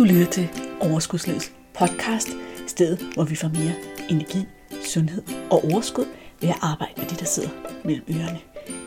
[0.00, 0.48] Du lytter til
[0.80, 2.28] Overskudslivets podcast,
[2.66, 3.74] stedet hvor vi får mere
[4.10, 4.46] energi,
[4.84, 6.04] sundhed og overskud
[6.40, 7.48] ved at arbejde med det, der sidder
[7.84, 8.40] mellem ørerne.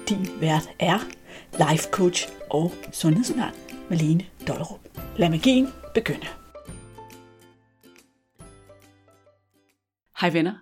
[0.10, 1.00] Din vært er
[1.70, 3.54] life coach og sundhedsundern
[3.90, 4.80] Malene Dollerup.
[5.18, 6.28] Lad magien begynde.
[10.20, 10.56] Hej venner.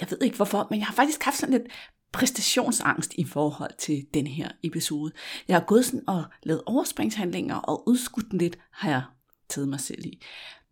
[0.00, 1.72] Jeg ved ikke hvorfor, men jeg har faktisk haft sådan lidt
[2.12, 5.12] præstationsangst i forhold til den her episode.
[5.48, 9.02] Jeg har gået sådan og lavet overspringshandlinger og udskudt den lidt, har jeg
[9.50, 10.22] taget mig selv i.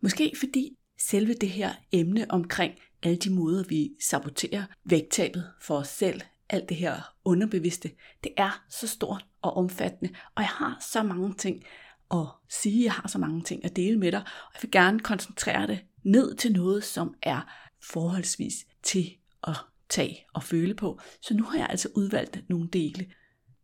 [0.01, 5.89] Måske fordi selve det her emne omkring alle de måder, vi saboterer vægttabet for os
[5.89, 7.91] selv, alt det her underbevidste,
[8.25, 11.65] det er så stort og omfattende, og jeg har så mange ting
[12.11, 15.01] at sige, jeg har så mange ting at dele med dig, og jeg vil gerne
[15.01, 17.41] koncentrere det ned til noget, som er
[17.83, 19.11] forholdsvis til
[19.45, 19.57] at
[19.89, 21.01] tage og føle på.
[21.23, 23.07] Så nu har jeg altså udvalgt nogle dele.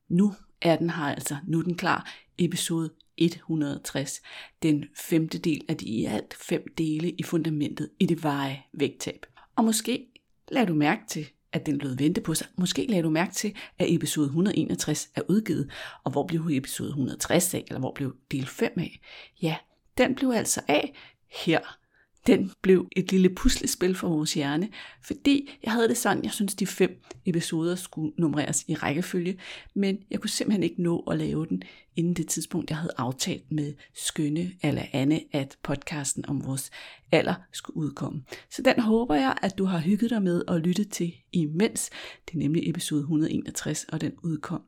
[0.08, 4.22] Nu er den her altså, nu er den klar, episode 160,
[4.62, 9.26] den femte del af de i alt fem dele i fundamentet i det veje vægttab.
[9.56, 10.06] Og måske
[10.48, 12.46] lader du mærke til, at den lød vente på sig.
[12.56, 15.70] Måske lader du mærke til, at episode 161 er udgivet,
[16.04, 19.00] og hvor blev episode 160 af, eller hvor blev del 5 af?
[19.42, 19.56] Ja,
[19.98, 20.94] den blev altså af
[21.30, 21.78] her
[22.26, 24.68] den blev et lille puslespil for vores hjerne,
[25.02, 29.38] fordi jeg havde det sådan, jeg synes de fem episoder skulle nummereres i rækkefølge,
[29.74, 31.62] men jeg kunne simpelthen ikke nå at lave den
[31.96, 36.70] inden det tidspunkt, jeg havde aftalt med Skønne eller Anne, at podcasten om vores
[37.12, 38.22] alder skulle udkomme.
[38.50, 41.90] Så den håber jeg, at du har hygget dig med at lytte til imens.
[42.28, 44.62] Det er nemlig episode 161, og den udkom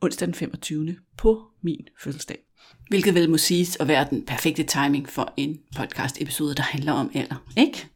[0.00, 0.96] onsdag den 25.
[1.16, 2.47] på min fødselsdag.
[2.88, 6.92] Hvilket vel må siges at være den perfekte timing for en podcast episode, der handler
[6.92, 7.88] om alder, ikke?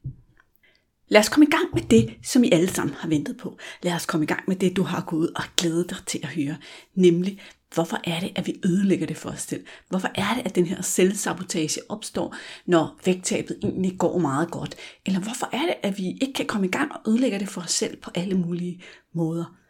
[1.08, 3.58] Lad os komme i gang med det, som I alle sammen har ventet på.
[3.82, 6.28] Lad os komme i gang med det, du har gået og glædet dig til at
[6.28, 6.56] høre.
[6.94, 7.41] Nemlig,
[7.74, 9.64] hvorfor er det, at vi ødelægger det for os selv?
[9.88, 14.74] Hvorfor er det, at den her selvsabotage opstår, når vægttabet egentlig går meget godt?
[15.06, 17.60] Eller hvorfor er det, at vi ikke kan komme i gang og ødelægger det for
[17.60, 18.82] os selv på alle mulige
[19.14, 19.61] måder?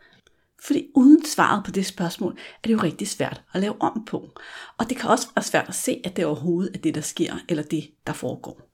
[0.62, 4.30] Fordi uden svaret på det spørgsmål, er det jo rigtig svært at lave om på.
[4.78, 7.34] Og det kan også være svært at se, at det overhovedet er det, der sker,
[7.48, 8.68] eller det, der foregår.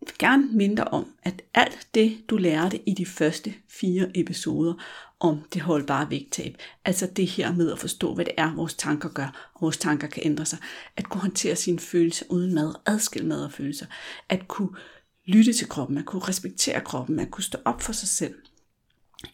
[0.00, 4.10] Jeg vil gerne minde dig om, at alt det, du lærte i de første fire
[4.14, 4.74] episoder
[5.20, 9.08] om det holdbare vægttab, altså det her med at forstå, hvad det er, vores tanker
[9.08, 10.58] gør, og vores tanker kan ændre sig,
[10.96, 13.86] at kunne håndtere sine følelser uden mad, adskille mad og følelser,
[14.28, 14.76] at kunne
[15.26, 18.34] lytte til kroppen, at kunne respektere kroppen, at kunne stå op for sig selv–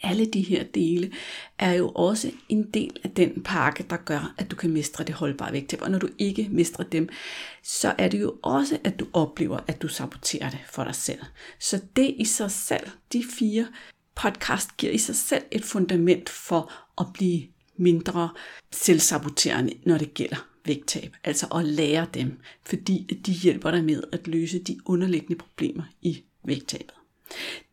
[0.03, 1.13] alle de her dele
[1.59, 5.15] er jo også en del af den pakke, der gør, at du kan mestre det
[5.15, 5.83] holdbare vægttab.
[5.83, 7.09] Og når du ikke mestrer dem,
[7.63, 11.21] så er det jo også, at du oplever, at du saboterer det for dig selv.
[11.61, 13.67] Så det i sig selv, de fire
[14.15, 17.43] podcast giver i sig selv et fundament for at blive
[17.77, 18.31] mindre
[18.73, 21.17] selvsaboterende, når det gælder vægttab.
[21.25, 26.23] Altså at lære dem, fordi de hjælper dig med at løse de underliggende problemer i
[26.45, 26.95] vægttabet.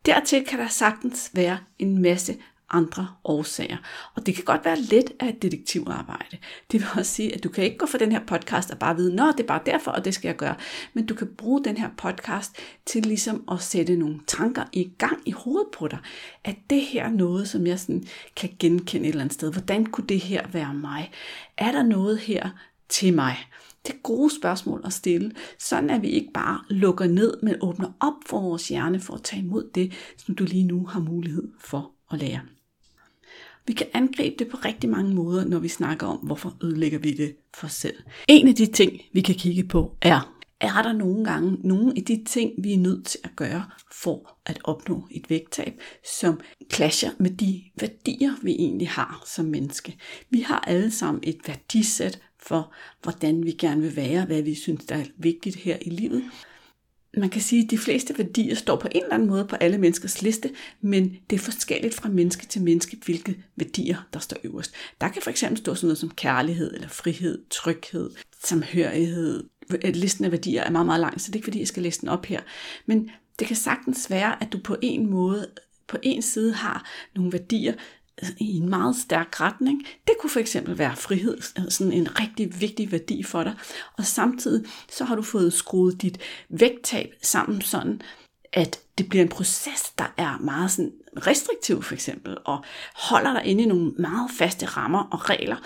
[0.06, 2.36] Dertil kan der sagtens være en masse
[2.70, 3.76] andre årsager.
[4.14, 6.36] Og det kan godt være lidt af et detektivarbejde.
[6.72, 8.96] Det vil også sige, at du kan ikke gå for den her podcast og bare
[8.96, 10.54] vide, nå, det er bare derfor, og det skal jeg gøre.
[10.94, 12.56] Men du kan bruge den her podcast
[12.86, 15.98] til ligesom at sætte nogle tanker i gang i hovedet på dig.
[16.44, 18.06] At det her er noget, som jeg sådan
[18.36, 19.52] kan genkende et eller andet sted.
[19.52, 21.10] Hvordan kunne det her være mig?
[21.58, 22.50] Er der noget her
[22.88, 23.36] til mig?
[23.86, 27.92] Det er gode spørgsmål at stille, sådan at vi ikke bare lukker ned, men åbner
[28.00, 31.48] op for vores hjerne for at tage imod det, som du lige nu har mulighed
[31.60, 32.40] for at lære.
[33.66, 37.14] Vi kan angribe det på rigtig mange måder, når vi snakker om, hvorfor ødelægger vi
[37.14, 37.96] det for os selv.
[38.28, 42.04] En af de ting, vi kan kigge på, er, er der nogle gange nogle af
[42.04, 45.80] de ting, vi er nødt til at gøre for at opnå et vægttab,
[46.20, 46.40] som
[46.72, 49.96] clasher med de værdier, vi egentlig har som menneske.
[50.30, 54.84] Vi har alle sammen et værdisæt, for, hvordan vi gerne vil være, hvad vi synes,
[54.84, 56.24] der er vigtigt her i livet.
[57.18, 59.78] Man kan sige, at de fleste værdier står på en eller anden måde på alle
[59.78, 64.74] menneskers liste, men det er forskelligt fra menneske til menneske, hvilke værdier, der står øverst.
[65.00, 68.10] Der kan for eksempel stå sådan noget som kærlighed, eller frihed, tryghed,
[68.44, 69.44] samhørighed.
[69.84, 72.00] Listen af værdier er meget, meget lang, så det er ikke fordi, jeg skal læse
[72.00, 72.40] den op her.
[72.86, 75.50] Men det kan sagtens være, at du på en måde
[75.88, 77.74] på en side har nogle værdier,
[78.38, 79.86] i en meget stærk retning.
[80.06, 83.54] Det kunne for eksempel være frihed, altså sådan en rigtig vigtig værdi for dig.
[83.98, 86.18] Og samtidig så har du fået skruet dit
[86.48, 88.02] vægttab sammen sådan,
[88.52, 90.92] at det bliver en proces, der er meget sådan
[91.26, 92.64] restriktiv for eksempel, og
[92.94, 95.56] holder dig inde i nogle meget faste rammer og regler,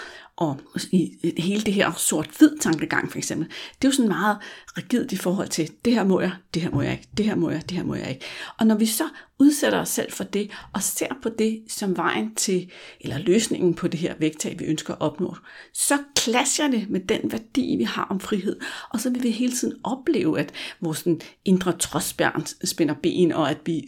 [0.40, 0.60] og
[0.92, 4.38] i hele det her sort-hvid tankegang for eksempel, det er jo sådan meget
[4.76, 7.34] rigidt i forhold til, det her må jeg, det her må jeg ikke, det her
[7.34, 8.24] må jeg, det her må jeg ikke.
[8.58, 9.04] Og når vi så
[9.38, 12.70] udsætter os selv for det, og ser på det som vejen til,
[13.00, 15.36] eller løsningen på det her vægttab, vi ønsker at opnå,
[15.74, 18.56] så klasser det med den værdi, vi har om frihed,
[18.90, 21.08] og så vil vi hele tiden opleve, at vores
[21.44, 23.82] indre trodsbjørn spænder ben, og at vi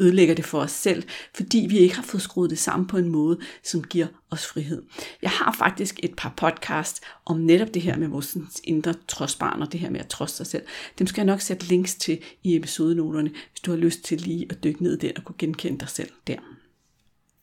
[0.00, 1.02] ødelægger det for os selv,
[1.34, 4.82] fordi vi ikke har fået skruet det sammen på en måde, som giver os frihed.
[5.22, 9.72] Jeg har faktisk et par podcast om netop det her med vores indre trodsbarn og
[9.72, 10.62] det her med at trods sig selv.
[10.98, 14.46] Dem skal jeg nok sætte links til i episodenoterne, hvis du har lyst til lige
[14.50, 16.38] at dykke ned i den og kunne genkende dig selv der.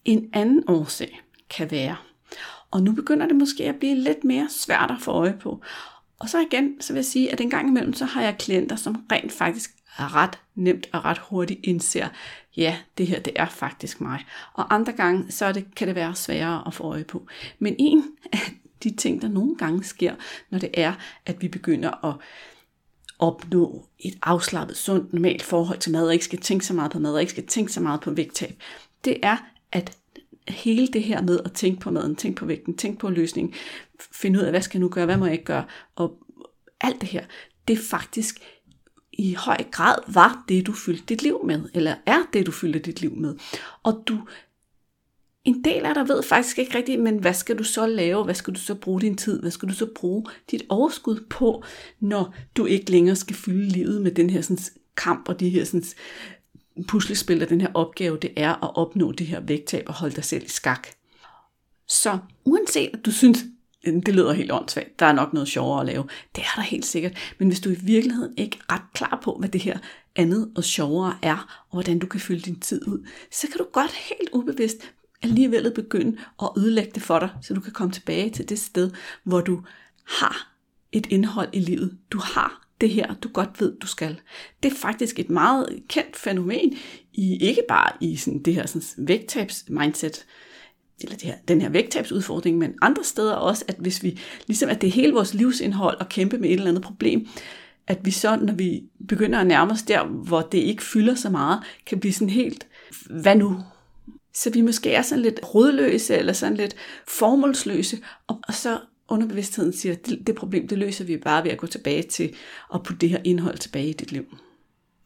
[0.06, 1.96] En anden årsag kan være,
[2.72, 5.64] og nu begynder det måske at blive lidt mere svært at få øje på,
[6.20, 8.76] og så igen, så vil jeg sige, at en gang imellem, så har jeg klienter,
[8.76, 12.08] som rent faktisk ret nemt og ret hurtigt indser,
[12.58, 14.26] ja, det her, det er faktisk mig.
[14.54, 17.28] Og andre gange, så det, kan det være sværere at få øje på.
[17.60, 18.04] Men en
[18.34, 18.40] af
[18.84, 20.16] de ting, der nogle gange sker,
[20.50, 20.94] når det er,
[21.26, 22.16] at vi begynder at
[23.20, 27.00] opnå et afslappet, sundt, normalt forhold til mad, og ikke skal tænke så meget på
[27.00, 28.62] mad, og ikke skal tænke så meget på vægttab,
[29.06, 29.38] det er,
[29.72, 29.98] at
[30.48, 33.54] hele det her med at tænke på maden, tænke på vægten, tænke på løsningen,
[34.12, 35.66] finde ud af, hvad skal jeg nu gøre, hvad må jeg ikke gøre,
[35.96, 36.18] og
[36.82, 37.26] alt det her,
[37.68, 38.40] det er faktisk
[39.18, 42.80] i høj grad var det, du fyldte dit liv med, eller er det, du fyldte
[42.80, 43.36] dit liv med.
[43.84, 44.20] Og du,
[45.44, 48.24] en del af dig ved faktisk ikke rigtigt, men hvad skal du så lave?
[48.24, 49.42] Hvad skal du så bruge din tid?
[49.42, 51.64] Hvad skal du så bruge dit overskud på,
[52.00, 54.64] når du ikke længere skal fylde livet med den her sådan,
[54.98, 55.84] kamp og de her sådan,
[56.88, 60.24] puslespil og den her opgave, det er at opnå det her vægttab og holde dig
[60.24, 60.88] selv i skak.
[61.88, 63.46] Så uanset at du synes,
[63.88, 66.04] Øhm, det lyder helt åndssvagt, der er nok noget sjovere at lave.
[66.36, 67.18] Det er der helt sikkert.
[67.40, 69.78] Men hvis du i virkeligheden ikke er ret klar på, hvad det her
[70.16, 73.66] andet og sjovere er, og hvordan du kan fylde din tid ud, så kan du
[73.72, 74.78] godt helt ubevidst
[75.24, 78.92] alligevel begynde at ødelægge det for dig, så du kan komme tilbage til det sted,
[79.24, 79.62] hvor du
[80.08, 80.54] har
[80.92, 81.98] et indhold i livet.
[82.12, 84.20] Du har det her, du godt ved, du skal.
[84.64, 86.78] Det er faktisk et meget kendt fænomen,
[87.14, 90.26] i ikke bare i sådan det her sådan vægttabs mindset,
[91.02, 94.82] eller det her, den her vægttabsudfordring, men andre steder også, at hvis vi, ligesom at
[94.82, 97.28] det er hele vores livsindhold at kæmpe med et eller andet problem,
[97.88, 101.30] at vi så, når vi begynder at nærme os der, hvor det ikke fylder så
[101.30, 102.68] meget, kan blive sådan helt,
[103.10, 103.60] hvad nu?
[104.34, 106.76] Så vi måske er sådan lidt rådløse, eller sådan lidt
[107.08, 107.98] formålsløse,
[108.28, 111.58] og, og så underbevidstheden siger, at det, det problem, det løser vi bare ved at
[111.58, 112.36] gå tilbage til,
[112.70, 114.26] og putte det her indhold tilbage i dit liv.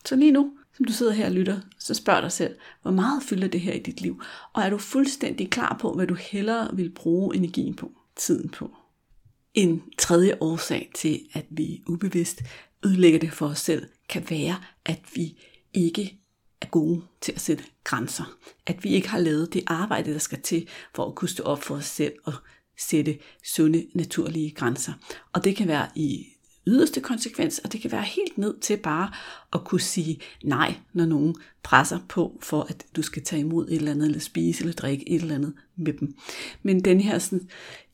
[0.06, 3.24] Så lige nu, som du sidder her og lytter, så spørg dig selv, hvor meget
[3.24, 4.22] fylder det her i dit liv?
[4.54, 8.72] Og er du fuldstændig klar på, hvad du hellere vil bruge energien på, tiden på?
[9.54, 12.42] En tredje årsag til, at vi ubevidst
[12.86, 15.38] ødelægger det for os selv, kan være, at vi
[15.74, 16.20] ikke
[16.62, 18.38] er gode til at sætte grænser.
[18.66, 21.64] At vi ikke har lavet det arbejde, der skal til for at kunne stå op
[21.64, 22.34] for os selv og
[22.80, 24.94] sætte sunde, naturlige grænser.
[25.34, 26.28] Og det kan være i
[26.68, 29.12] yderste konsekvens, og det kan være helt ned til bare
[29.54, 33.76] at kunne sige nej, når nogen presser på for, at du skal tage imod et
[33.76, 36.16] eller andet, eller spise eller drikke et eller andet med dem.
[36.64, 37.50] Men den her sådan,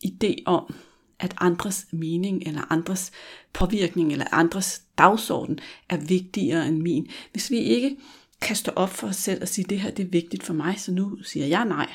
[0.05, 0.73] idé om,
[1.19, 3.11] at andres mening eller andres
[3.53, 5.59] påvirkning eller andres dagsorden
[5.89, 7.07] er vigtigere end min.
[7.31, 7.97] Hvis vi ikke
[8.41, 10.79] kan stå op for os selv og sige, det her det er vigtigt for mig,
[10.79, 11.89] så nu siger jeg nej,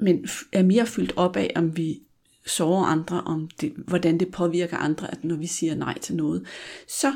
[0.00, 2.00] men er mere fyldt op af, om vi
[2.46, 6.46] sårer andre, om det, hvordan det påvirker andre, at når vi siger nej til noget,
[6.88, 7.12] så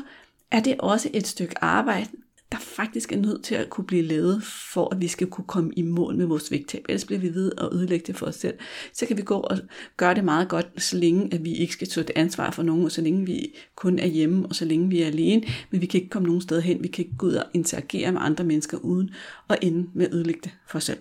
[0.51, 2.07] er det også et stykke arbejde,
[2.51, 5.71] der faktisk er nødt til at kunne blive lavet, for at vi skal kunne komme
[5.75, 6.85] i mål med vores vægttab.
[6.89, 8.57] Ellers bliver vi ved at ødelægge det for os selv.
[8.93, 9.57] Så kan vi gå og
[9.97, 12.85] gøre det meget godt, så længe at vi ikke skal tage et ansvar for nogen,
[12.85, 15.43] og så længe vi kun er hjemme, og så længe vi er alene.
[15.71, 16.83] Men vi kan ikke komme nogen sted hen.
[16.83, 19.09] Vi kan ikke gå ud og interagere med andre mennesker uden
[19.49, 20.99] at ende med at ødelægge det for os selv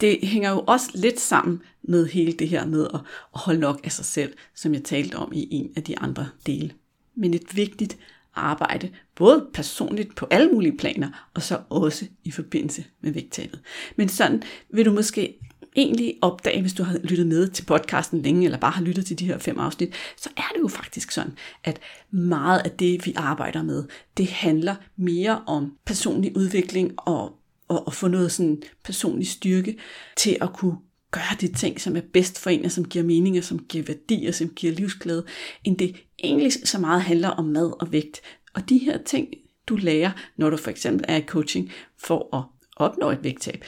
[0.00, 3.00] det hænger jo også lidt sammen med hele det her med at,
[3.34, 6.70] holde nok af sig selv, som jeg talte om i en af de andre dele.
[7.14, 7.98] Men et vigtigt
[8.34, 13.60] arbejde, både personligt på alle mulige planer, og så også i forbindelse med vægttabet.
[13.96, 15.38] Men sådan vil du måske
[15.76, 19.18] egentlig opdage, hvis du har lyttet med til podcasten længe, eller bare har lyttet til
[19.18, 21.32] de her fem afsnit, så er det jo faktisk sådan,
[21.64, 23.84] at meget af det, vi arbejder med,
[24.16, 27.32] det handler mere om personlig udvikling og
[27.68, 29.76] og, og få noget sådan personlig styrke
[30.16, 30.76] til at kunne
[31.14, 33.84] gøre de ting, som er bedst for en, og som giver mening, og som giver
[33.84, 35.26] værdi, og som giver livsglæde,
[35.64, 38.20] end det egentlig så meget handler om mad og vægt.
[38.54, 39.28] Og de her ting,
[39.66, 42.44] du lærer, når du for eksempel er i coaching for at
[42.76, 43.64] opnå et vægttab,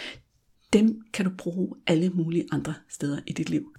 [0.72, 3.72] dem kan du bruge alle mulige andre steder i dit liv.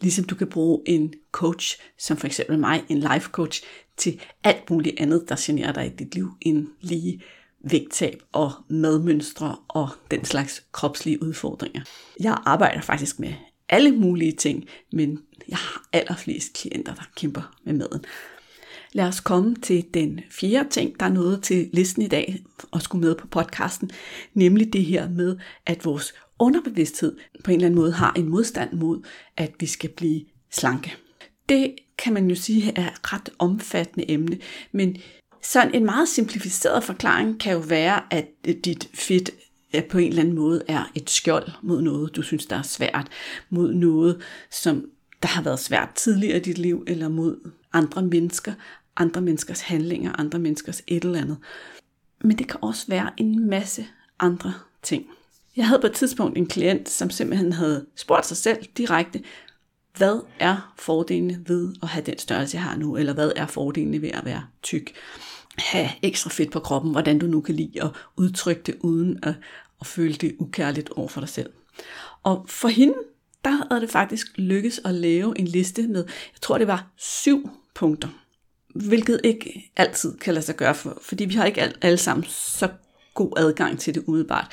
[0.00, 3.62] Ligesom du kan bruge en coach, som for eksempel mig, en life coach,
[3.96, 7.22] til alt muligt andet, der generer dig i dit liv, end lige
[7.70, 11.80] vægttab og madmønstre og den slags kropslige udfordringer.
[12.20, 13.32] Jeg arbejder faktisk med
[13.68, 18.04] alle mulige ting, men jeg har allerflest klienter, der kæmper med maden.
[18.92, 22.82] Lad os komme til den fjerde ting, der er noget til listen i dag og
[22.82, 23.90] skulle med på podcasten,
[24.34, 28.72] nemlig det her med, at vores underbevidsthed på en eller anden måde har en modstand
[28.72, 29.02] mod,
[29.36, 30.96] at vi skal blive slanke.
[31.48, 34.38] Det kan man jo sige er et ret omfattende emne,
[34.72, 34.96] men
[35.42, 38.26] sådan en meget simplificeret forklaring kan jo være, at
[38.64, 39.30] dit fedt
[39.90, 43.08] på en eller anden måde er et skjold mod noget, du synes, der er svært,
[43.50, 44.84] mod noget, som
[45.22, 48.52] der har været svært tidligere i dit liv, eller mod andre mennesker,
[48.96, 51.36] andre menneskers handlinger, andre menneskers et eller andet.
[52.20, 53.86] Men det kan også være en masse
[54.20, 55.06] andre ting.
[55.56, 59.22] Jeg havde på et tidspunkt en klient, som simpelthen havde spurgt sig selv direkte,
[59.98, 64.02] hvad er fordelene ved at have den størrelse, jeg har nu, eller hvad er fordelene
[64.02, 64.92] ved at være tyk?
[65.58, 69.34] Have ekstra fedt på kroppen, hvordan du nu kan lide at udtrykke det, uden at,
[69.80, 71.50] at føle det ukærligt over for dig selv.
[72.22, 72.94] Og for hende,
[73.44, 77.50] der havde det faktisk lykkes at lave en liste med, jeg tror det var syv
[77.74, 78.08] punkter,
[78.74, 82.68] hvilket ikke altid kan lade sig gøre, for, fordi vi har ikke alle sammen så
[83.14, 84.52] god adgang til det umiddelbart.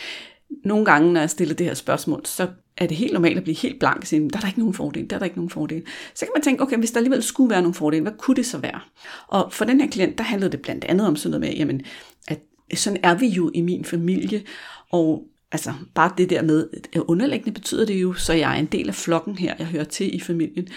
[0.63, 2.47] Nogle gange, når jeg stiller det her spørgsmål, så
[2.77, 4.73] er det helt normalt at blive helt blank og sige, der er der ikke nogen
[4.73, 5.83] fordel, der er der ikke nogen fordel.
[6.15, 8.45] Så kan man tænke, okay, hvis der alligevel skulle være nogen fordel, hvad kunne det
[8.45, 8.79] så være?
[9.27, 11.81] Og for den her klient, der handlede det blandt andet om sådan noget med, jamen,
[12.27, 12.39] at
[12.75, 14.43] sådan er vi jo i min familie,
[14.91, 18.65] og altså bare det der med, at underliggende betyder det jo, så jeg er en
[18.65, 20.67] del af flokken her, jeg hører til i familien,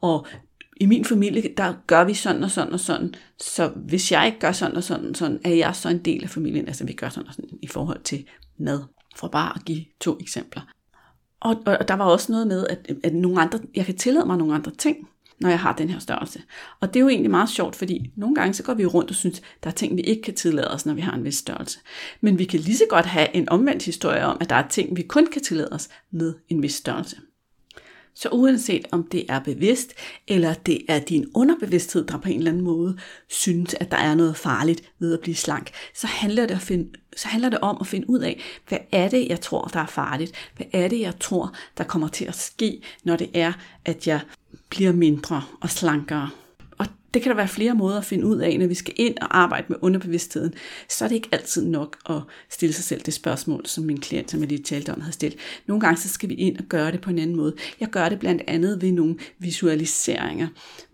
[0.00, 0.26] og
[0.80, 4.38] i min familie, der gør vi sådan og sådan og sådan, så hvis jeg ikke
[4.38, 7.08] gør sådan og sådan, sådan er jeg så en del af familien, altså vi gør
[7.08, 8.24] sådan og sådan i forhold til
[8.58, 8.80] mad,
[9.16, 10.62] for bare at give to eksempler.
[11.40, 14.38] Og, og der var også noget med, at, at nogle andre, jeg kan tillade mig
[14.38, 15.08] nogle andre ting,
[15.40, 16.42] når jeg har den her størrelse.
[16.80, 19.16] Og det er jo egentlig meget sjovt, fordi nogle gange så går vi rundt og
[19.16, 21.78] synes, der er ting, vi ikke kan tillade os, når vi har en vis størrelse.
[22.20, 24.96] Men vi kan lige så godt have en omvendt historie om, at der er ting,
[24.96, 27.16] vi kun kan tillade os med en vis størrelse.
[28.20, 29.94] Så uanset om det er bevidst,
[30.28, 32.98] eller det er din underbevidsthed, der på en eller anden måde
[33.28, 36.88] synes, at der er noget farligt ved at blive slank, så handler det, at finde,
[37.16, 39.86] så handler det om at finde ud af, hvad er det, jeg tror, der er
[39.86, 40.32] farligt?
[40.56, 43.52] Hvad er det, jeg tror, der kommer til at ske, når det er,
[43.84, 44.20] at jeg
[44.68, 46.30] bliver mindre og slankere?
[47.14, 49.38] Det kan der være flere måder at finde ud af, når vi skal ind og
[49.38, 50.54] arbejde med underbevidstheden,
[50.88, 54.30] så er det ikke altid nok at stille sig selv det spørgsmål, som min klient,
[54.30, 55.38] som jeg lige talte om, havde stillet.
[55.66, 57.54] Nogle gange så skal vi ind og gøre det på en anden måde.
[57.80, 60.48] Jeg gør det blandt andet ved nogle visualiseringer,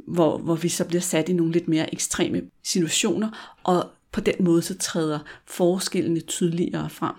[0.07, 4.35] hvor, hvor vi så bliver sat i nogle lidt mere ekstreme situationer, og på den
[4.41, 7.15] måde så træder forskellene tydeligere frem.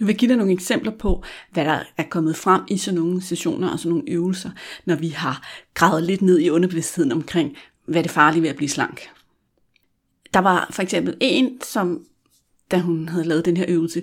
[0.00, 1.22] Nu vil jeg give dig nogle eksempler på,
[1.52, 4.50] hvad der er kommet frem i sådan nogle sessioner og sådan nogle øvelser,
[4.84, 8.68] når vi har gravet lidt ned i underbevidstheden omkring, hvad det farlige ved at blive
[8.68, 9.08] slank.
[10.34, 12.04] Der var for eksempel en, som
[12.70, 14.02] da hun havde lavet den her øvelse,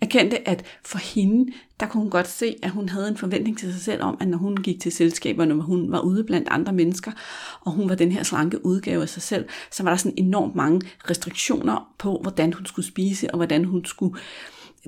[0.00, 3.72] erkendte, at for hende, der kunne hun godt se, at hun havde en forventning til
[3.72, 6.72] sig selv om, at når hun gik til selskaber, når hun var ude blandt andre
[6.72, 7.12] mennesker,
[7.60, 10.54] og hun var den her slanke udgave af sig selv, så var der sådan enormt
[10.54, 14.18] mange restriktioner på, hvordan hun skulle spise, og hvordan hun skulle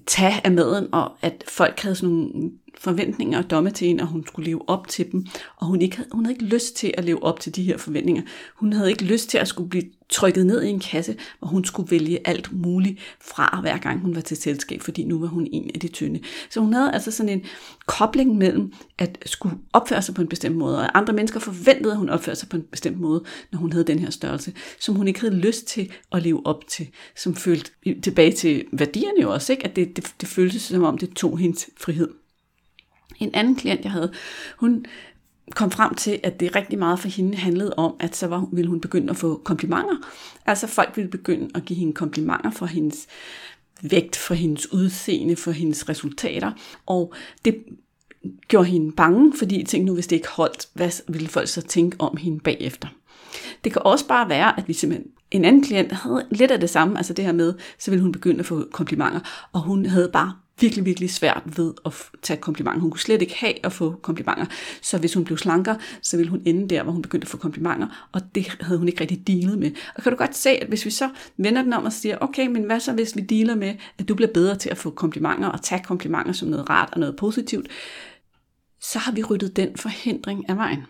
[0.07, 4.09] tage af maden, og at folk havde sådan nogle forventninger og domme til hende, og
[4.09, 5.27] hun skulle leve op til dem.
[5.57, 8.23] Og hun, ikke, hun havde ikke lyst til at leve op til de her forventninger.
[8.57, 11.65] Hun havde ikke lyst til at skulle blive trykket ned i en kasse, hvor hun
[11.65, 15.49] skulle vælge alt muligt fra hver gang hun var til selskab, fordi nu var hun
[15.53, 16.21] en af de tynde.
[16.51, 17.45] Så hun havde altså sådan en
[17.87, 21.99] kobling mellem at skulle opføre sig på en bestemt måde, og andre mennesker forventede, at
[21.99, 25.09] hun opførte sig på en bestemt måde, når hun havde den her størrelse, som hun
[25.09, 27.71] ikke havde lyst til at leve op til, som følte
[28.03, 29.65] tilbage til værdierne jo også, ikke?
[29.65, 32.22] at det, det, det føltes som om det tog hendes frihed.
[33.19, 34.13] En anden klient, jeg havde,
[34.57, 34.85] hun
[35.51, 38.71] kom frem til, at det rigtig meget for hende handlede om, at så var, ville
[38.71, 39.97] hun begynde at få komplimenter.
[40.47, 43.07] Altså folk ville begynde at give hende komplimenter for hendes
[43.83, 46.53] vægt, for hendes udseende, for hendes resultater.
[46.87, 47.15] Og
[47.45, 47.65] det
[48.49, 51.63] gjorde hende bange, fordi jeg tænkte nu, hvis det ikke holdt, hvad ville folk så
[51.63, 52.89] tænke om hende bagefter?
[53.65, 56.71] Det kan også bare være, at vi simpelthen en anden klient havde lidt af det
[56.71, 60.11] samme, altså det her med, så ville hun begynde at få komplimenter, og hun havde
[60.13, 61.93] bare virkelig, virkelig svært ved at
[62.23, 62.81] tage komplimenter.
[62.81, 64.47] Hun kunne slet ikke have at få komplimenter.
[64.83, 67.37] Så hvis hun blev slankere, så ville hun ende der, hvor hun begyndte at få
[67.37, 69.71] komplimenter, og det havde hun ikke rigtig dealet med.
[69.95, 72.47] Og kan du godt se, at hvis vi så vender den om og siger, okay,
[72.47, 75.49] men hvad så hvis vi dealer med, at du bliver bedre til at få komplimenter
[75.49, 77.69] og tage komplimenter som noget rart og noget positivt,
[78.81, 80.83] så har vi ryddet den forhindring af vejen.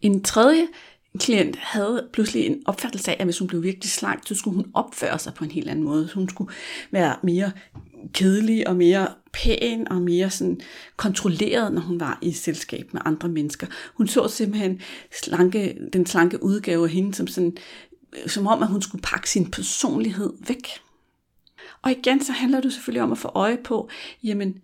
[0.00, 0.66] En tredje
[1.18, 4.70] klient havde pludselig en opfattelse af, at hvis hun blev virkelig slank, så skulle hun
[4.74, 6.10] opføre sig på en helt anden måde.
[6.14, 6.52] Hun skulle
[6.90, 7.52] være mere
[8.12, 10.60] kedelig og mere pæn og mere sådan
[10.96, 13.66] kontrolleret, når hun var i selskab med andre mennesker.
[13.94, 14.80] Hun så simpelthen
[15.22, 17.56] slanke, den slanke udgave af hende som, sådan,
[18.12, 20.68] øh, som om, at hun skulle pakke sin personlighed væk.
[21.82, 23.88] Og igen, så handler det selvfølgelig om at få øje på,
[24.24, 24.54] jamen,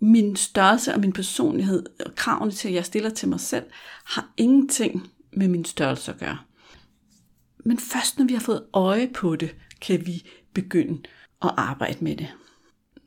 [0.00, 3.64] min størrelse og min personlighed og kravene til, at jeg stiller til mig selv,
[4.04, 6.38] har ingenting med min størrelse at gøre.
[7.64, 11.02] Men først når vi har fået øje på det, kan vi begynde
[11.42, 12.28] at arbejde med det.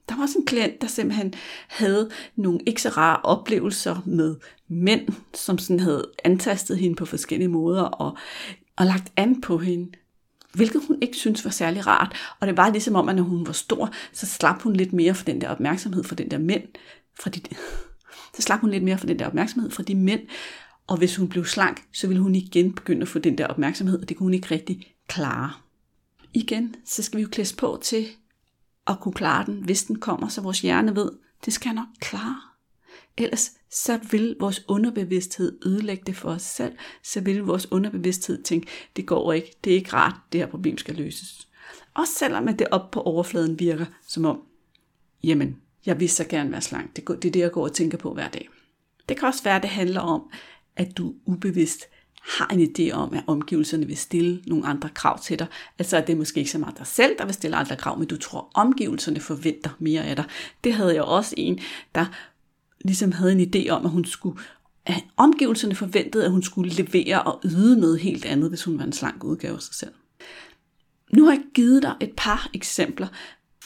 [0.09, 1.33] Der var også en klient, der simpelthen
[1.67, 4.35] havde nogle ikke så rare oplevelser med
[4.67, 8.17] mænd, som sådan havde antastet hende på forskellige måder og,
[8.75, 9.91] og lagt an på hende,
[10.53, 12.15] hvilket hun ikke synes var særlig rart.
[12.39, 15.15] Og det var ligesom om, at når hun var stor, så slap hun lidt mere
[15.15, 16.63] for den der opmærksomhed fra den der mænd.
[17.19, 17.41] Fra de,
[18.35, 20.21] så slap hun lidt mere for den der opmærksomhed fra de mænd.
[20.87, 24.01] Og hvis hun blev slank, så ville hun igen begynde at få den der opmærksomhed,
[24.01, 25.53] og det kunne hun ikke rigtig klare.
[26.33, 28.07] Igen, så skal vi jo klædes på til
[28.87, 31.11] at kunne klare den, hvis den kommer, så vores hjerne ved,
[31.45, 32.41] det skal jeg nok klare.
[33.17, 36.73] Ellers så vil vores underbevidsthed ødelægge det for os selv.
[37.03, 40.77] Så vil vores underbevidsthed tænke, det går ikke, det er ikke rart, det her problem
[40.77, 41.47] skal løses.
[41.93, 44.41] Også selvom at det op på overfladen virker som om,
[45.23, 46.95] jamen, jeg vil så gerne være slank.
[46.95, 48.49] Det er det, jeg går og tænker på hver dag.
[49.09, 50.31] Det kan også være, at det handler om,
[50.77, 51.85] at du ubevidst
[52.21, 55.47] har en idé om, at omgivelserne vil stille nogle andre krav til dig.
[55.79, 57.99] Altså at det er måske ikke så meget dig selv, der vil stille andre krav,
[57.99, 60.25] men du tror, omgivelserne forventer mere af dig.
[60.63, 61.59] Det havde jeg også en,
[61.95, 62.05] der
[62.85, 64.39] ligesom havde en idé om, at hun skulle
[64.85, 68.83] at omgivelserne forventede, at hun skulle levere og yde noget helt andet, hvis hun var
[68.83, 69.91] en slank udgave af sig selv.
[71.13, 73.07] Nu har jeg givet dig et par eksempler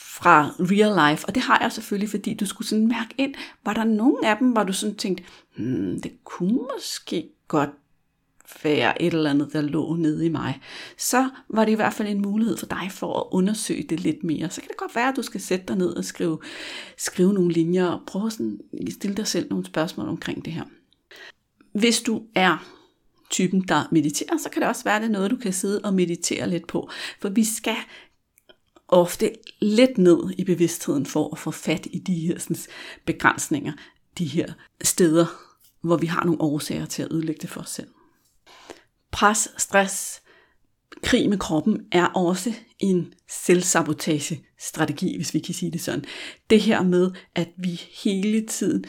[0.02, 3.34] fra real life, og det har jeg selvfølgelig, fordi du skulle sådan mærke ind,
[3.66, 5.24] var der nogen af dem, hvor du sådan tænkte,
[5.58, 7.70] hmm, det kunne måske godt
[8.64, 10.62] være et eller andet, der lå nede i mig,
[10.98, 14.24] så var det i hvert fald en mulighed for dig for at undersøge det lidt
[14.24, 14.50] mere.
[14.50, 16.40] Så kan det godt være, at du skal sætte dig ned og skrive,
[16.98, 18.60] skrive nogle linjer og prøve at sådan,
[18.92, 20.64] stille dig selv nogle spørgsmål omkring det her.
[21.74, 22.66] Hvis du er
[23.30, 25.82] typen, der mediterer, så kan det også være, at det er noget, du kan sidde
[25.84, 26.90] og meditere lidt på.
[27.22, 27.76] For vi skal
[28.92, 32.58] ofte lidt ned i bevidstheden for at få fat i de her sådan,
[33.06, 33.74] begrænsninger,
[34.18, 35.26] de her steder,
[35.82, 37.88] hvor vi har nogle årsager til at ødelægge det for os selv.
[39.12, 40.22] Pres, stress,
[41.04, 46.06] krig med kroppen er også en selvsabotage-strategi, hvis vi kan sige det sådan.
[46.50, 48.86] Det her med, at vi hele tiden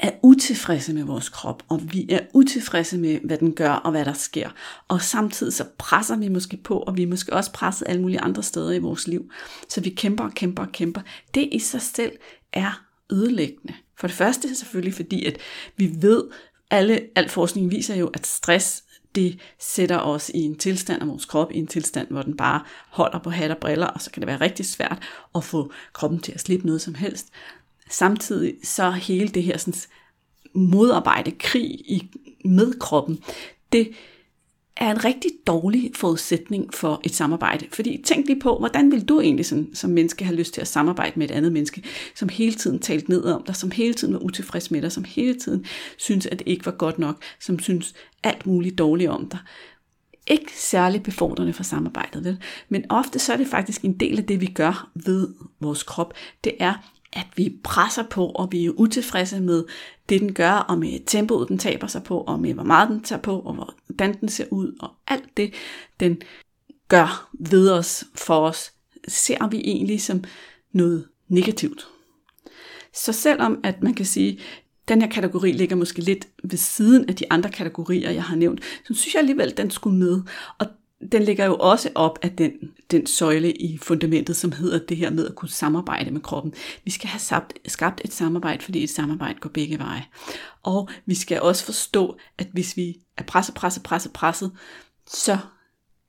[0.00, 4.04] er utilfredse med vores krop, og vi er utilfredse med, hvad den gør og hvad
[4.04, 4.50] der sker.
[4.88, 8.20] Og samtidig så presser vi måske på, og vi er måske også presset alle mulige
[8.20, 9.30] andre steder i vores liv.
[9.68, 11.00] Så vi kæmper og kæmper og kæmper.
[11.34, 12.12] Det i sig selv
[12.52, 13.74] er ødelæggende.
[13.98, 15.38] For det første selvfølgelig fordi, at
[15.76, 16.24] vi ved,
[16.70, 21.24] alle, al forskning viser jo, at stress det sætter os i en tilstand af vores
[21.24, 24.20] krop, i en tilstand, hvor den bare holder på hat og briller, og så kan
[24.20, 25.02] det være rigtig svært
[25.34, 27.28] at få kroppen til at slippe noget som helst.
[27.90, 29.80] Samtidig så hele det her sådan,
[30.54, 32.10] modarbejde, krig i,
[32.44, 33.18] med kroppen,
[33.72, 33.90] det
[34.76, 37.66] er en rigtig dårlig forudsætning for et samarbejde.
[37.72, 40.68] Fordi tænk lige på, hvordan vil du egentlig som, som menneske have lyst til at
[40.68, 41.82] samarbejde med et andet menneske,
[42.14, 45.04] som hele tiden talt ned om dig, som hele tiden var utilfreds med dig, som
[45.04, 45.64] hele tiden
[45.96, 49.38] synes, at det ikke var godt nok, som synes alt muligt dårligt om dig.
[50.26, 52.38] Ikke særlig befordrende for samarbejdet, vel?
[52.68, 55.28] men ofte så er det faktisk en del af det, vi gør ved
[55.60, 56.14] vores krop.
[56.44, 56.74] Det er,
[57.12, 59.64] at vi presser på, og vi er utilfredse med
[60.08, 63.02] det, den gør, og med tempoet, den taber sig på, og med hvor meget den
[63.02, 65.54] tager på, og hvordan den ser ud, og alt det,
[66.00, 66.22] den
[66.88, 68.72] gør ved os, for os,
[69.08, 70.24] ser vi egentlig som
[70.72, 71.88] noget negativt.
[72.94, 74.40] Så selvom at man kan sige,
[74.88, 78.64] den her kategori ligger måske lidt ved siden af de andre kategorier, jeg har nævnt,
[78.64, 80.22] så synes jeg alligevel, at den skulle med.
[80.58, 80.66] Og
[81.12, 82.52] den ligger jo også op af den,
[82.90, 86.54] den søjle i fundamentet, som hedder det her med at kunne samarbejde med kroppen.
[86.84, 90.04] Vi skal have skabt, skabt et samarbejde, fordi et samarbejde går begge veje.
[90.62, 94.52] Og vi skal også forstå, at hvis vi er presset, presset, presset, presset,
[95.06, 95.38] så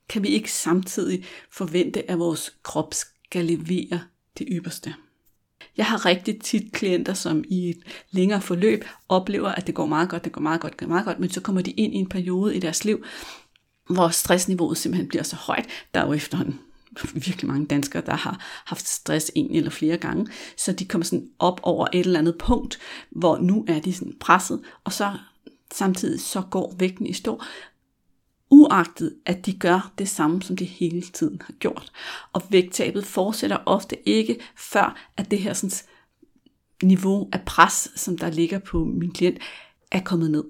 [0.08, 4.00] kan vi ikke samtidig forvente, at vores krop skal levere
[4.38, 4.94] det ypperste.
[5.76, 10.08] Jeg har rigtig tit klienter, som i et længere forløb oplever, at det går meget
[10.08, 11.96] godt, det går meget godt, det går meget godt, men så kommer de ind i
[11.96, 13.04] en periode i deres liv,
[13.90, 15.66] hvor stressniveauet simpelthen bliver så højt.
[15.94, 16.60] Der er jo efterhånden
[17.14, 21.28] virkelig mange danskere, der har haft stress en eller flere gange, så de kommer sådan
[21.38, 22.78] op over et eller andet punkt,
[23.10, 25.12] hvor nu er de sådan presset, og så
[25.72, 27.42] samtidig så går vægten i stå,
[28.50, 31.92] uagtet at de gør det samme, som de hele tiden har gjort.
[32.32, 35.76] Og vægttabet fortsætter ofte ikke, før at det her sådan,
[36.82, 39.38] niveau af pres, som der ligger på min klient,
[39.90, 40.44] er kommet ned.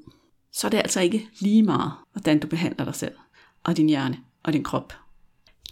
[0.52, 3.14] Så er det altså ikke lige meget, hvordan du behandler dig selv
[3.64, 4.92] og din hjerne og din krop.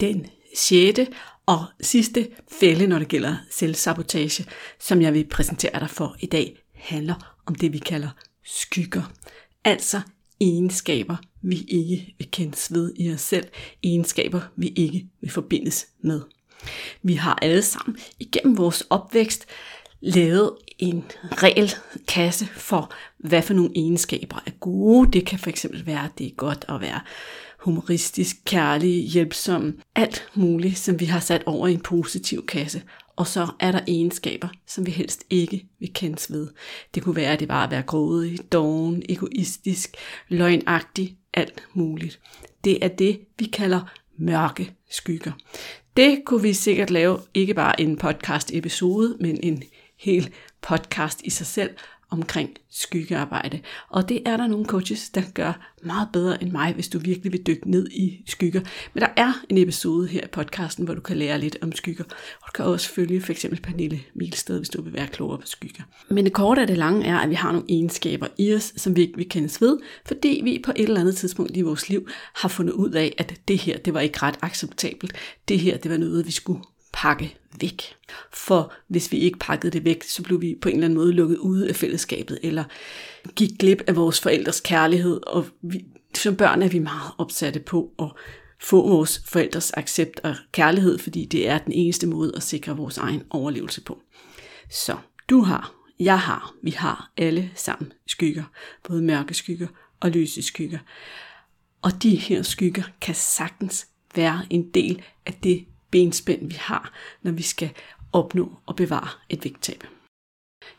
[0.01, 1.09] Den sjette
[1.47, 2.29] og sidste
[2.61, 4.47] fælde, når det gælder selvsabotage,
[4.81, 8.11] som jeg vil præsentere dig for i dag, handler om det, vi kalder
[8.45, 9.12] skygger.
[9.64, 10.01] Altså
[10.40, 13.49] egenskaber, vi ikke vil kendes ved i os selv.
[13.83, 16.21] Egenskaber, vi ikke vil forbindes med.
[17.03, 19.47] Vi har alle sammen igennem vores opvækst
[20.01, 25.13] lavet en regelkasse for, hvad for nogle egenskaber er gode.
[25.13, 27.01] Det kan for eksempel være, at det er godt at være
[27.61, 32.83] humoristisk, kærlig, hjælpsom, alt muligt, som vi har sat over i en positiv kasse.
[33.17, 36.49] Og så er der egenskaber, som vi helst ikke vil kendes ved.
[36.95, 39.97] Det kunne være, at det var at være grådig, doven, egoistisk,
[40.29, 42.21] løgnagtig, alt muligt.
[42.65, 43.81] Det er det, vi kalder
[44.19, 45.33] mørke skygger.
[45.97, 49.63] Det kunne vi sikkert lave ikke bare en podcast episode, men en
[50.01, 50.31] hel
[50.63, 51.71] podcast i sig selv
[52.11, 53.61] omkring skyggearbejde.
[53.89, 57.33] Og det er der nogle coaches, der gør meget bedre end mig, hvis du virkelig
[57.33, 58.61] vil dykke ned i skygger.
[58.95, 62.05] Men der er en episode her i podcasten, hvor du kan lære lidt om skygger.
[62.05, 65.47] Og du kan også følge for eksempel Pernille Milsted, hvis du vil være klogere på
[65.47, 65.83] skygger.
[66.09, 68.97] Men det korte af det lange er, at vi har nogle egenskaber i os, som
[68.97, 72.09] vi ikke vil kendes ved, fordi vi på et eller andet tidspunkt i vores liv
[72.35, 75.13] har fundet ud af, at det her, det var ikke ret acceptabelt.
[75.49, 76.61] Det her, det var noget, vi skulle
[76.92, 77.83] pakke væk.
[78.33, 81.12] For hvis vi ikke pakkede det væk, så blev vi på en eller anden måde
[81.12, 82.64] lukket ude af fællesskabet, eller
[83.37, 87.92] gik glip af vores forældres kærlighed, og vi, som børn er vi meget opsatte på
[87.98, 88.09] at
[88.61, 92.98] få vores forældres accept og kærlighed, fordi det er den eneste måde at sikre vores
[92.98, 94.03] egen overlevelse på.
[94.70, 94.96] Så
[95.31, 98.44] du har, jeg har, vi har alle sammen skygger,
[98.88, 99.66] både mørke skygger
[100.00, 100.79] og lyse skygger.
[101.83, 107.33] Og de her skygger kan sagtens være en del af det benspænd, vi har, når
[107.33, 107.70] vi skal
[108.12, 109.85] opnå og bevare et vægttab.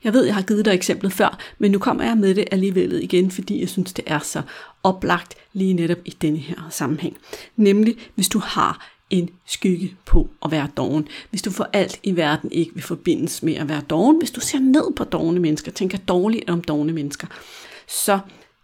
[0.04, 3.04] Jeg ved, jeg har givet dig eksemplet før, men nu kommer jeg med det alligevel
[3.04, 4.42] igen, fordi jeg synes, det er så
[4.84, 7.18] oplagt lige netop i denne her sammenhæng.
[7.56, 11.08] Nemlig, hvis du har en skygge på at være doven.
[11.30, 14.40] Hvis du for alt i verden ikke vil forbindes med at være doven, hvis du
[14.40, 17.28] ser ned på dogne mennesker, tænker dårligt om dogne mennesker,
[17.88, 18.20] så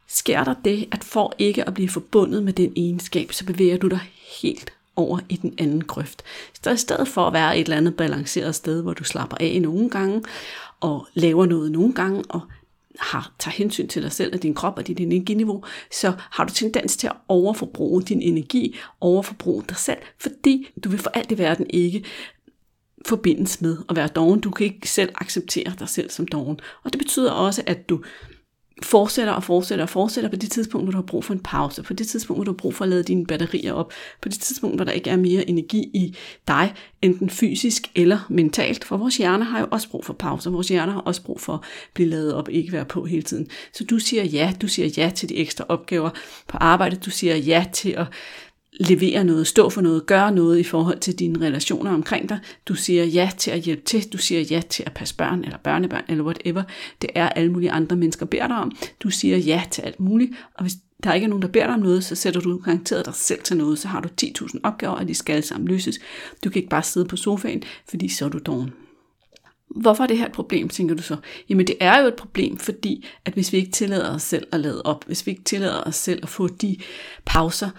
[0.07, 3.88] sker der det, at for ikke at blive forbundet med den egenskab, så bevæger du
[3.88, 3.99] dig
[4.41, 6.23] helt over i den anden grøft.
[6.63, 9.62] Så i stedet for at være et eller andet balanceret sted, hvor du slapper af
[9.62, 10.23] nogle gange,
[10.79, 12.41] og laver noget nogle gange, og
[12.99, 16.53] har, tager hensyn til dig selv og din krop og dit energiniveau, så har du
[16.53, 21.38] tendens til at overforbruge din energi, overforbruge dig selv, fordi du vil for alt i
[21.38, 22.05] verden ikke
[23.05, 24.39] forbindes med at være doven.
[24.39, 26.60] Du kan ikke selv acceptere dig selv som doven.
[26.83, 28.03] Og det betyder også, at du
[28.84, 31.84] fortsætter og fortsætter og fortsætter på det tidspunkt, hvor du har brug for en pause,
[31.84, 34.40] på det tidspunkt, hvor du har brug for at lade dine batterier op, på det
[34.40, 36.16] tidspunkt, hvor der ikke er mere energi i
[36.48, 40.68] dig, enten fysisk eller mentalt, for vores hjerne har jo også brug for pauser, vores
[40.68, 41.60] hjerne har også brug for at
[41.94, 43.48] blive lavet op, ikke være på hele tiden.
[43.74, 46.10] Så du siger ja, du siger ja til de ekstra opgaver
[46.48, 48.06] på arbejdet, du siger ja til at
[48.80, 52.40] levere noget, stå for noget, gøre noget i forhold til dine relationer omkring dig.
[52.66, 55.58] Du siger ja til at hjælpe til, du siger ja til at passe børn eller
[55.58, 56.63] børnebørn eller whatever.
[57.02, 58.72] Det er alle mulige andre mennesker beder dig om.
[59.04, 61.74] Du siger ja til alt muligt, og hvis der ikke er nogen, der beder dig
[61.74, 64.94] om noget, så sætter du garanteret dig selv til noget, så har du 10.000 opgaver,
[64.94, 66.00] og de skal alle sammen løses.
[66.44, 68.74] Du kan ikke bare sidde på sofaen, fordi så er du doven.
[69.76, 71.16] Hvorfor er det her et problem, tænker du så?
[71.50, 74.60] Jamen det er jo et problem, fordi at hvis vi ikke tillader os selv at
[74.60, 76.78] lade op, hvis vi ikke tillader os selv at få de
[77.26, 77.70] pauser,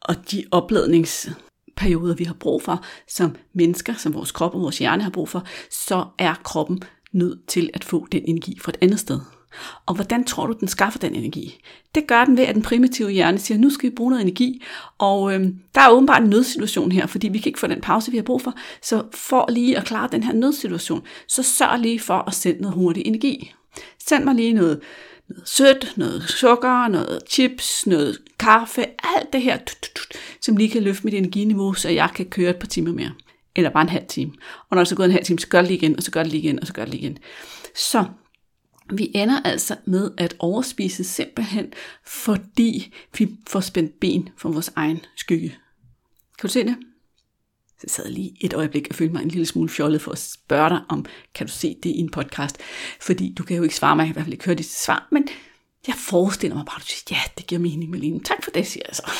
[0.00, 5.02] og de opladningsperioder, vi har brug for, som mennesker, som vores krop og vores hjerne
[5.02, 6.82] har brug for, så er kroppen
[7.12, 9.20] nødt til at få den energi fra et andet sted.
[9.86, 11.60] Og hvordan tror du, den skaffer den energi?
[11.94, 14.62] Det gør den ved, at den primitive hjerne siger, nu skal vi bruge noget energi,
[14.98, 18.10] og øhm, der er åbenbart en nødsituation her, fordi vi kan ikke få den pause,
[18.10, 18.54] vi har brug for.
[18.82, 22.74] Så for lige at klare den her nødsituation, så sørg lige for at sende noget
[22.74, 23.52] hurtig energi.
[24.06, 24.80] Send mig lige noget
[25.30, 28.84] noget sødt, noget sukker, noget chips, noget kaffe,
[29.16, 29.58] alt det her,
[30.40, 33.12] som lige kan løfte mit energiniveau, så jeg kan køre et par timer mere.
[33.56, 34.32] Eller bare en halv time.
[34.68, 36.10] Og når det så går en halv time, så gør det lige igen, og så
[36.10, 37.18] gør det lige igen, og så gør det lige igen.
[37.74, 38.04] Så
[38.92, 41.72] vi ender altså med at overspise simpelthen,
[42.06, 45.48] fordi vi får spændt ben for vores egen skygge.
[46.38, 46.76] Kan du se det?
[47.80, 50.18] Så jeg sad lige et øjeblik og følte mig en lille smule fjollet for at
[50.18, 52.58] spørge dig om, kan du se det i en podcast?
[53.00, 54.70] Fordi du kan jo ikke svare mig, jeg kan i hvert fald ikke høre dit
[54.70, 55.28] svar, men
[55.86, 58.20] jeg forestiller mig bare, at du siger, ja, det giver mening, Malene.
[58.20, 59.10] Tak for det, siger jeg så.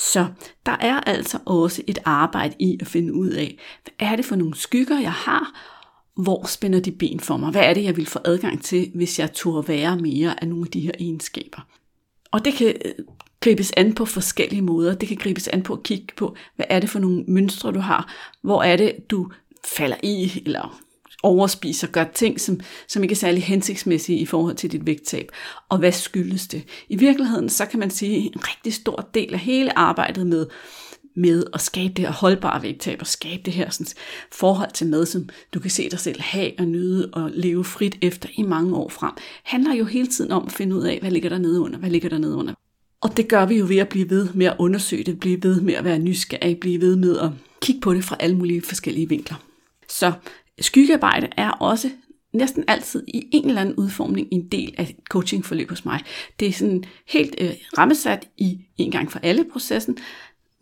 [0.00, 0.26] Så
[0.66, 4.36] der er altså også et arbejde i at finde ud af, hvad er det for
[4.36, 5.60] nogle skygger, jeg har,
[6.16, 7.50] hvor spænder de ben for mig?
[7.50, 10.64] Hvad er det, jeg vil få adgang til, hvis jeg turde være mere af nogle
[10.66, 11.60] af de her egenskaber?
[12.30, 12.74] Og det kan
[13.42, 14.94] gribes an på forskellige måder.
[14.94, 17.80] Det kan gribes an på at kigge på, hvad er det for nogle mønstre, du
[17.80, 18.14] har?
[18.42, 19.30] Hvor er det, du
[19.64, 20.82] falder i, eller
[21.22, 25.28] overspiser, gør ting, som, som ikke er særlig hensigtsmæssige i forhold til dit vægttab.
[25.68, 26.64] Og hvad skyldes det?
[26.88, 30.46] I virkeligheden, så kan man sige, en rigtig stor del af hele arbejdet med,
[31.16, 33.86] med at skabe det her holdbare vægttab, og skabe det her sådan,
[34.32, 37.98] forhold til mad, som du kan se dig selv have og nyde og leve frit
[38.02, 41.10] efter i mange år frem, handler jo hele tiden om at finde ud af, hvad
[41.10, 42.54] ligger der nede under, hvad ligger der nede under.
[43.02, 45.60] Og det gør vi jo ved at blive ved med at undersøge det, blive ved
[45.60, 47.30] med at være nysgerrig, blive ved med at
[47.62, 49.36] kigge på det fra alle mulige forskellige vinkler.
[49.88, 50.12] Så
[50.60, 51.90] skyggearbejde er også
[52.32, 56.00] næsten altid i en eller anden udformning en del af coachingforløb hos mig.
[56.40, 59.98] Det er sådan helt øh, rammesat i en gang for alle processen,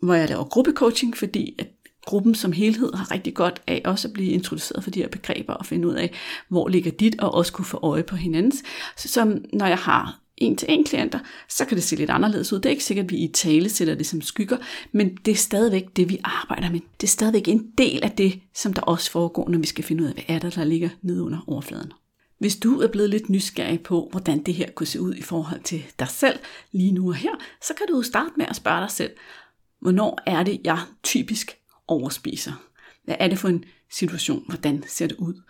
[0.01, 1.67] hvor jeg laver gruppecoaching, fordi at
[2.05, 5.53] gruppen som helhed har rigtig godt af også at blive introduceret for de her begreber
[5.53, 6.13] og finde ud af,
[6.49, 8.63] hvor ligger dit, og også kunne få øje på hinandens.
[8.97, 12.53] Så som når jeg har en til en klienter, så kan det se lidt anderledes
[12.53, 12.57] ud.
[12.59, 14.57] Det er ikke sikkert, at vi i tale sætter det som skygger,
[14.91, 16.79] men det er stadigvæk det, vi arbejder med.
[17.01, 20.03] Det er stadigvæk en del af det, som der også foregår, når vi skal finde
[20.03, 21.91] ud af, hvad er der, der ligger nede under overfladen.
[22.39, 25.61] Hvis du er blevet lidt nysgerrig på, hvordan det her kunne se ud i forhold
[25.61, 26.39] til dig selv
[26.71, 29.11] lige nu og her, så kan du starte med at spørge dig selv,
[29.79, 32.53] hvornår er det, jeg typisk overspiser?
[33.03, 34.43] Hvad er det for en situation?
[34.47, 35.41] Hvordan ser det ud?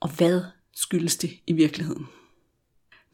[0.00, 0.40] Og hvad
[0.74, 2.06] skyldes det i virkeligheden?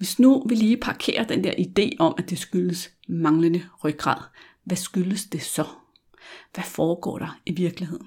[0.02, 4.16] Hvis nu vi lige parkerer den der idé om, at det skyldes manglende ryggrad,
[4.64, 5.64] hvad skyldes det så?
[6.54, 8.06] Hvad foregår der i virkeligheden?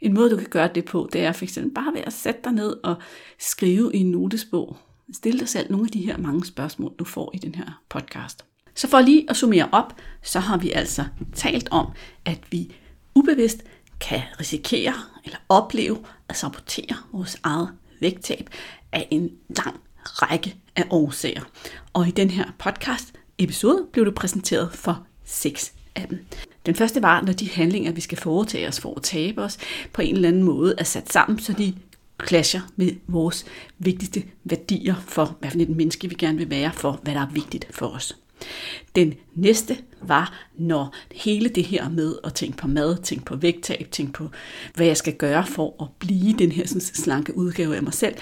[0.00, 2.40] En måde, du kan gøre det på, det er for eksempel bare ved at sætte
[2.44, 2.96] dig ned og
[3.38, 4.76] skrive i en notesbog.
[5.12, 8.44] Stil dig selv nogle af de her mange spørgsmål, du får i den her podcast.
[8.74, 11.04] Så for lige at summere op, så har vi altså
[11.34, 11.86] talt om,
[12.24, 12.74] at vi
[13.14, 13.64] ubevidst
[14.00, 17.68] kan risikere eller opleve at sabotere vores eget
[18.00, 18.50] vægttab
[18.92, 19.80] af en lang
[20.22, 21.42] række af årsager.
[21.92, 26.18] Og i den her podcast episode blev du præsenteret for seks af dem.
[26.66, 29.58] Den første var, når de handlinger, vi skal foretage os for at tabe os,
[29.92, 31.74] på en eller anden måde er sat sammen, så de
[32.26, 33.46] clasher med vores
[33.78, 37.30] vigtigste værdier for, hvad for et menneske vi gerne vil være, for hvad der er
[37.32, 38.16] vigtigt for os.
[38.94, 43.88] Den næste var, når hele det her med at tænke på mad, tænke på vægttab,
[43.90, 44.28] tænke på,
[44.74, 48.14] hvad jeg skal gøre for at blive den her sådan, slanke udgave af mig selv,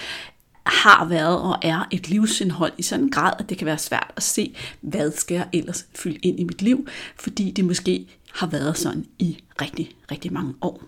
[0.67, 4.13] har været og er et livsindhold i sådan en grad, at det kan være svært
[4.15, 8.47] at se, hvad skal jeg ellers fylde ind i mit liv, fordi det måske har
[8.47, 10.83] været sådan i rigtig, rigtig mange år.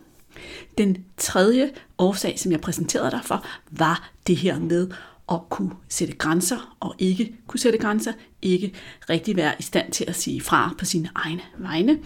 [0.77, 4.89] Den tredje årsag, som jeg præsenterede dig for, var det her med
[5.31, 8.73] at kunne sætte grænser og ikke kunne sætte grænser, ikke
[9.09, 11.99] rigtig være i stand til at sige fra på sine egne vegne.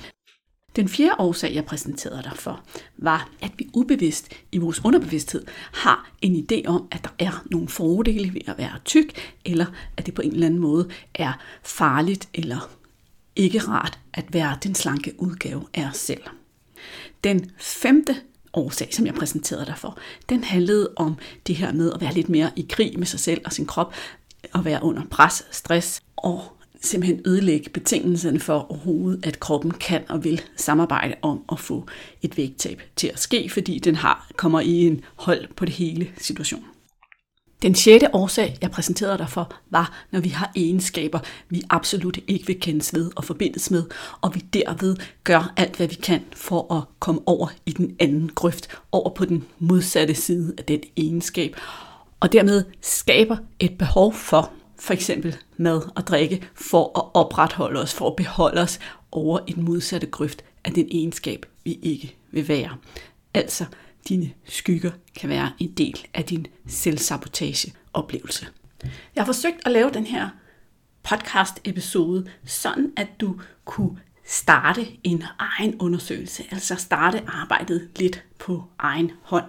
[0.76, 2.64] Den fjerde årsag, jeg præsenterede dig for,
[2.98, 7.68] var, at vi ubevidst i vores underbevidsthed har en idé om, at der er nogle
[7.68, 9.66] fordele ved at være tyk, eller
[9.98, 11.34] at det på en eller anden måde er
[11.64, 12.70] farligt eller
[13.36, 16.22] ikke rart at være den slanke udgave af os selv.
[17.24, 18.16] Den femte
[18.54, 19.98] årsag, som jeg præsenterede dig for,
[20.30, 21.16] den handlede om
[21.48, 23.94] det her med at være lidt mere i krig med sig selv og sin krop,
[24.56, 30.24] at være under pres, stress og simpelthen ødelægge betingelserne for overhovedet, at kroppen kan og
[30.24, 31.86] vil samarbejde om at få
[32.22, 36.10] et vægttab til at ske, fordi den har kommer i en hold på det hele
[36.18, 36.64] situation.
[37.62, 41.20] Den sjette årsag, jeg præsenterede dig for, var, når vi har egenskaber,
[41.50, 43.84] vi absolut ikke vil kendes ved og forbindes med,
[44.22, 48.32] og vi derved gør alt, hvad vi kan for at komme over i den anden
[48.36, 51.56] grøft, over på den modsatte side af den egenskab,
[52.20, 57.94] og dermed skaber et behov for for eksempel mad og drikke, for at opretholde os,
[57.94, 58.80] for at beholde os
[59.12, 62.78] over i den modsatte grøft af den egenskab, vi ikke vil være.
[63.34, 63.66] Altså,
[64.10, 68.48] dine skygger kan være en del af din selvsabotage-oplevelse.
[69.16, 70.30] Jeg har forsøgt at lave den her
[71.04, 79.12] podcast-episode, sådan at du kunne starte en egen undersøgelse, altså starte arbejdet lidt på egen
[79.22, 79.46] hånd.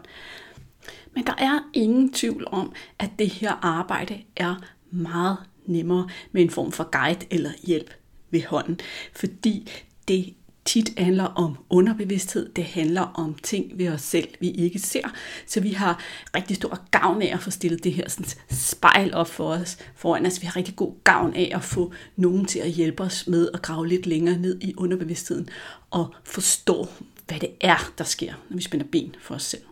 [1.15, 4.55] Men der er ingen tvivl om, at det her arbejde er
[4.91, 7.95] meget nemmere med en form for guide eller hjælp
[8.31, 8.81] ved hånden,
[9.13, 9.71] fordi
[10.09, 15.09] det tit handler om underbevidsthed, det handler om ting ved os selv, vi ikke ser.
[15.47, 16.03] Så vi har
[16.37, 20.27] rigtig stor gavn af at få stillet det her sådan, spejl op for os foran
[20.27, 20.43] os.
[20.43, 23.63] Vi har rigtig god gavn af at få nogen til at hjælpe os med at
[23.63, 25.49] grave lidt længere ned i underbevidstheden
[25.91, 26.89] og forstå,
[27.27, 29.63] hvad det er, der sker, når vi spænder ben for os selv.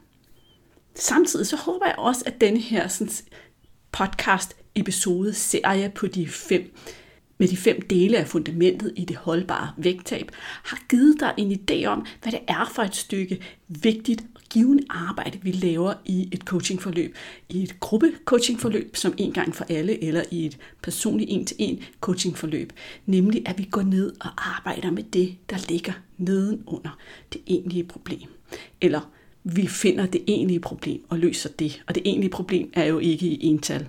[0.95, 3.13] Samtidig så håber jeg også, at denne her sådan,
[3.93, 6.75] podcast episode serie på de fem
[7.43, 10.31] med de fem dele af fundamentet i det holdbare vægttab,
[10.65, 14.83] har givet dig en idé om, hvad det er for et stykke vigtigt og givende
[14.91, 17.17] arbejde, vi laver i et coachingforløb.
[17.49, 22.73] I et gruppe-coachingforløb, som en gang for alle, eller i et personligt en-til-en coachingforløb.
[23.07, 26.99] Nemlig, at vi går ned og arbejder med det, der ligger nedenunder
[27.33, 28.29] det egentlige problem.
[28.81, 29.11] Eller
[29.45, 31.83] vi finder det egentlige problem og løser det.
[31.87, 33.89] Og det egentlige problem er jo ikke i ental.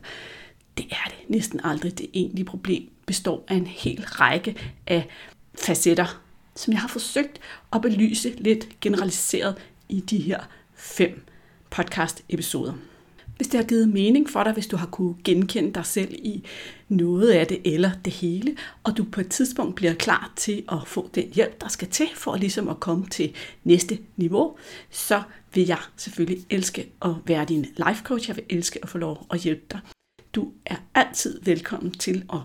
[0.77, 1.97] Det er det næsten aldrig.
[1.97, 4.55] Det egentlige problem består af en hel række
[4.87, 5.07] af
[5.55, 6.21] facetter,
[6.55, 7.39] som jeg har forsøgt
[7.73, 9.55] at belyse lidt generaliseret
[9.89, 10.39] i de her
[10.75, 11.25] fem
[11.69, 12.73] podcast-episoder.
[13.37, 16.43] hvis det har givet mening for dig, hvis du har kunne genkende dig selv i
[16.89, 20.77] noget af det eller det hele, og du på et tidspunkt bliver klar til at
[20.87, 23.33] få den hjælp, der skal til for ligesom at komme til
[23.63, 24.57] næste niveau,
[24.89, 25.21] så
[25.53, 28.29] vil jeg selvfølgelig elske at være din life coach.
[28.29, 29.79] Jeg vil elske at få lov at hjælpe dig.
[30.35, 32.39] Du er altid velkommen til at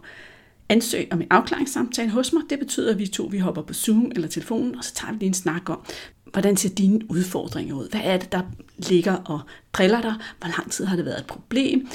[0.68, 2.42] ansøge om en afklaringssamtale hos mig.
[2.50, 5.18] Det betyder, at vi to vi hopper på Zoom eller telefonen, og så tager vi
[5.18, 5.84] lige en snak om,
[6.32, 7.90] hvordan ser dine udfordringer ud?
[7.90, 8.42] Hvad er det, der
[8.78, 9.40] ligger og
[9.72, 10.14] driller dig?
[10.38, 11.88] Hvor lang tid har det været et problem?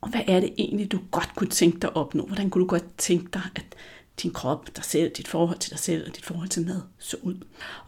[0.00, 2.26] Og hvad er det egentlig, du godt kunne tænke dig at opnå?
[2.26, 3.64] Hvordan kunne du godt tænke dig, at
[4.22, 7.16] din krop, dig selv, dit forhold til dig selv og dit forhold til mad så
[7.22, 7.34] ud.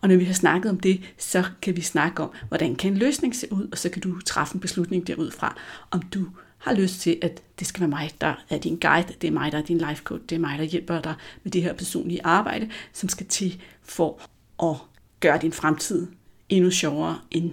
[0.01, 2.99] Og når vi har snakket om det, så kan vi snakke om, hvordan kan en
[2.99, 5.57] løsning se ud, og så kan du træffe en beslutning derudfra,
[5.91, 6.27] om du
[6.63, 9.53] har lyst til, at det skal være mig, der er din guide, det er mig,
[9.53, 12.21] der er din life coach, det er mig, der hjælper dig med det her personlige
[12.25, 14.21] arbejde, som skal til for
[14.63, 14.77] at
[15.21, 16.07] gøre din fremtid
[16.49, 17.53] endnu sjovere end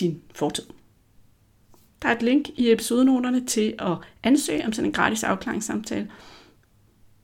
[0.00, 0.64] din fortid.
[2.02, 6.10] Der er et link i episodenoterne til at ansøge om sådan en gratis afklaringssamtale,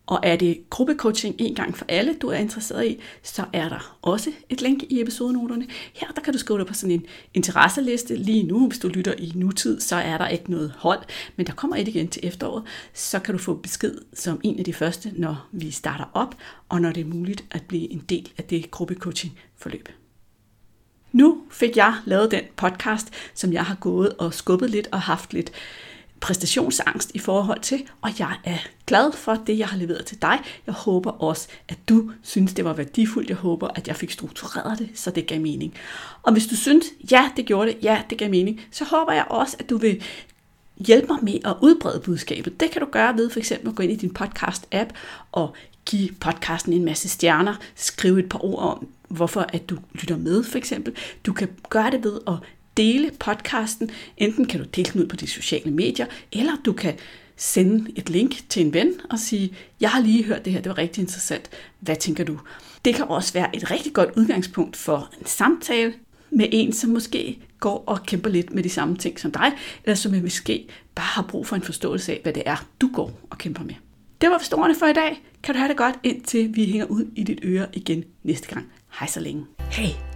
[0.07, 3.99] og er det gruppecoaching en gang for alle, du er interesseret i, så er der
[4.03, 5.67] også et link i episodenoterne.
[5.95, 8.69] Her der kan du skrive dig på sådan en interesseliste lige nu.
[8.69, 11.01] Hvis du lytter i nutid, så er der ikke noget hold,
[11.37, 12.65] men der kommer et igen til efteråret.
[12.95, 16.35] Så kan du få besked som en af de første, når vi starter op,
[16.69, 19.89] og når det er muligt at blive en del af det gruppecoaching forløb.
[21.13, 25.33] Nu fik jeg lavet den podcast, som jeg har gået og skubbet lidt og haft
[25.33, 25.53] lidt
[26.21, 30.41] præstationsangst i forhold til, og jeg er glad for det, jeg har leveret til dig.
[30.67, 33.29] Jeg håber også, at du synes, det var værdifuldt.
[33.29, 35.75] Jeg håber, at jeg fik struktureret det, så det gav mening.
[36.23, 39.25] Og hvis du synes, ja, det gjorde det, ja, det gav mening, så håber jeg
[39.31, 40.03] også, at du vil
[40.77, 42.61] hjælpe mig med at udbrede budskabet.
[42.61, 44.89] Det kan du gøre ved for eksempel at gå ind i din podcast-app
[45.33, 45.55] og
[45.87, 50.45] give podcasten en masse stjerner, skrive et par ord om, hvorfor at du lytter med
[50.45, 50.97] for eksempel.
[51.27, 52.35] Du kan gøre det ved at
[52.77, 53.91] dele podcasten.
[54.17, 56.95] Enten kan du dele den ud på de sociale medier, eller du kan
[57.37, 60.71] sende et link til en ven og sige, jeg har lige hørt det her, det
[60.71, 61.51] var rigtig interessant.
[61.81, 62.39] Hvad tænker du?
[62.85, 65.95] Det kan også være et rigtig godt udgangspunkt for en samtale
[66.31, 69.53] med en, som måske går og kæmper lidt med de samme ting som dig,
[69.85, 73.21] eller som måske bare har brug for en forståelse af, hvad det er, du går
[73.31, 73.75] og kæmper med.
[74.21, 75.23] Det var forstående for i dag.
[75.43, 78.67] Kan du have det godt, indtil vi hænger ud i dit øre igen næste gang.
[78.99, 79.45] Hej så længe.
[79.71, 80.16] Hey,